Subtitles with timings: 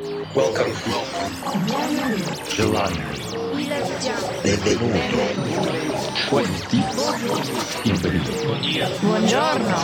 [0.00, 0.72] Welcome.
[2.48, 2.96] Gelato.
[4.42, 4.98] Benvenuto.
[9.02, 9.76] Buongiorno.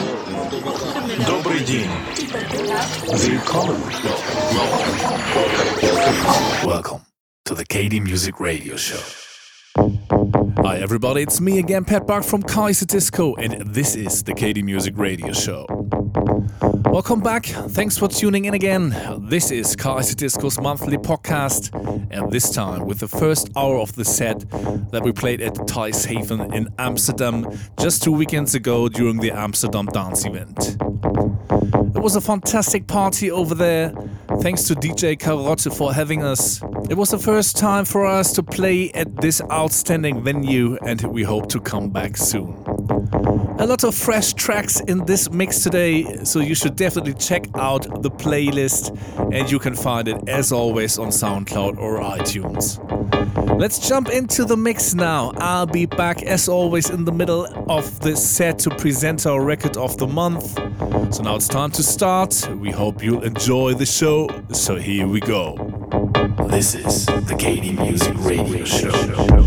[1.26, 1.90] Добрый день.
[6.64, 7.02] Welcome.
[7.44, 9.02] To the KD Music Radio Show.
[10.64, 14.94] Hi everybody, it's me again, Pat Buck from Kaiserdisco, and this is the KD Music
[14.96, 15.66] Radio Show.
[16.96, 17.44] Welcome back.
[17.44, 18.88] Thanks for tuning in again.
[19.28, 21.68] This is Kaiserdisco's monthly podcast,
[22.10, 24.48] and this time with the first hour of the set
[24.92, 25.58] that we played at
[26.06, 30.78] Haven in Amsterdam just two weekends ago during the Amsterdam Dance event.
[31.94, 33.92] It was a fantastic party over there.
[34.40, 36.62] Thanks to DJ Carotte for having us.
[36.88, 41.24] It was the first time for us to play at this outstanding venue, and we
[41.24, 42.75] hope to come back soon.
[43.58, 48.02] A lot of fresh tracks in this mix today, so you should definitely check out
[48.02, 48.96] the playlist,
[49.32, 52.78] and you can find it as always on SoundCloud or iTunes.
[53.58, 55.32] Let's jump into the mix now.
[55.38, 59.78] I'll be back as always in the middle of the set to present our record
[59.78, 60.58] of the month.
[61.14, 62.48] So now it's time to start.
[62.60, 64.28] We hope you'll enjoy the show.
[64.52, 65.65] So here we go.
[66.48, 69.46] This is the KD Music Radio Show.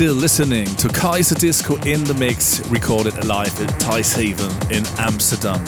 [0.00, 5.62] Still listening to Kaiserdisco in the Mix, recorded live at Thuishaven in Amsterdam.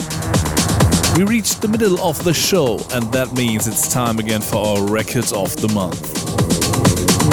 [1.15, 4.89] We reached the middle of the show, and that means it's time again for our
[4.89, 6.17] Records of the Month.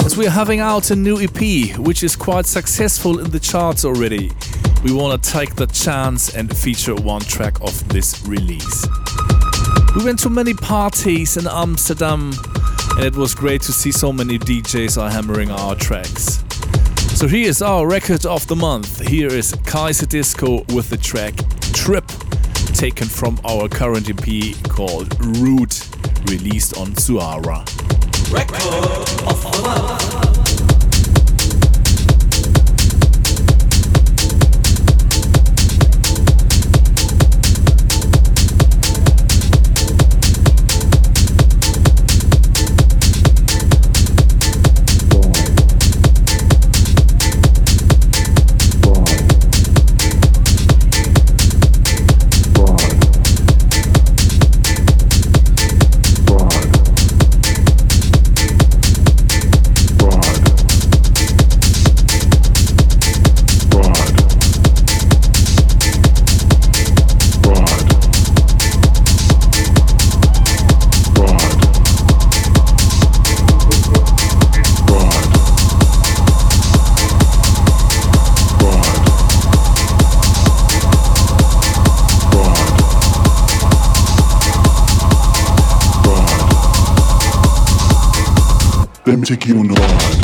[0.05, 3.83] As we are having out a new EP, which is quite successful in the charts
[3.83, 4.31] already,
[4.83, 8.87] we want to take the chance and feature one track of this release.
[9.95, 12.31] We went to many parties in Amsterdam
[12.97, 16.40] and it was great to see so many DJs are hammering our tracks.
[17.21, 18.99] So here is our record of the month.
[19.07, 21.35] Here is Kaiserdisco with the track
[21.71, 22.07] Trip,
[22.73, 25.87] taken from our current EP called Root,
[26.25, 27.63] released on Suara.
[28.33, 30.40] Record of the month.
[89.21, 90.20] MTQ9.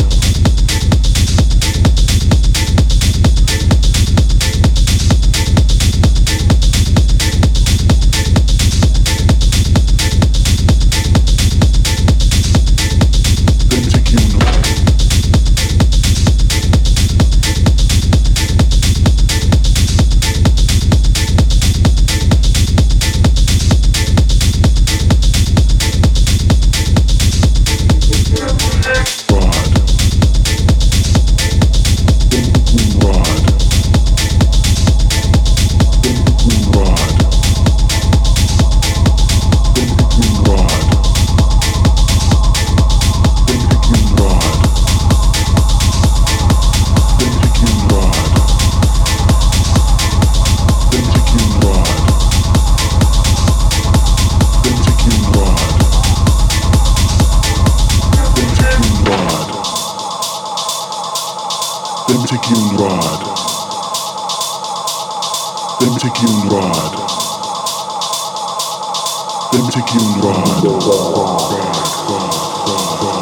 [69.78, 70.64] take you on ride.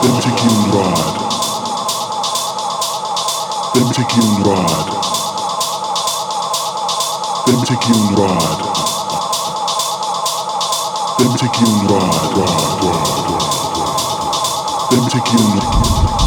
[0.04, 1.18] Let me take you on ride.
[3.76, 4.90] Let me take you on ride.
[7.46, 8.62] Let me take you on ride.
[11.20, 12.36] Let me take you on ride.
[14.92, 16.25] Let me take you on ride.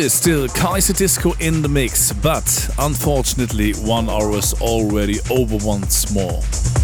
[0.00, 6.40] Is still Kaiserdisco in the mix, but unfortunately, one hour is already over once more,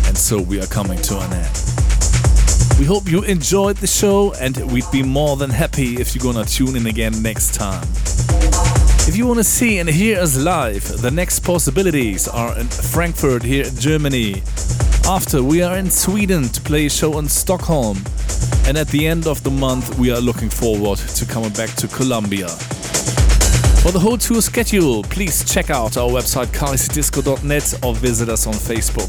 [0.07, 1.57] and so we are coming to an end.
[2.79, 6.45] We hope you enjoyed the show, and we'd be more than happy if you're gonna
[6.45, 7.89] tune in again next time.
[9.09, 13.65] If you wanna see and hear us live, the next possibilities are in Frankfurt here
[13.65, 14.43] in Germany.
[15.07, 17.97] After, we are in Sweden to play a show in Stockholm.
[18.67, 21.89] And at the end of the month, we are looking forward to coming back to
[21.89, 22.49] Colombia.
[23.87, 28.55] For the whole tour schedule, please check out our website kaiserdisco.net or visit us on
[28.55, 29.07] Facebook.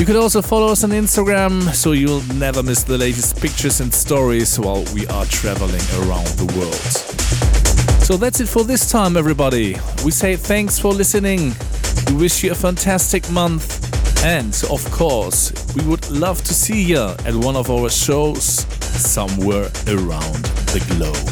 [0.00, 3.94] You could also follow us on Instagram so you'll never miss the latest pictures and
[3.94, 6.74] stories while we are traveling around the world.
[8.02, 9.76] So that's it for this time, everybody.
[10.04, 11.54] We say thanks for listening.
[12.08, 13.78] We wish you a fantastic month.
[14.24, 18.66] And of course, we would love to see you at one of our shows
[18.98, 20.44] somewhere around
[20.74, 21.31] the globe.